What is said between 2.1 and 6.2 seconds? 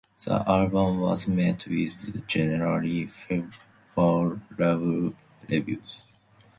generally favorable reviews.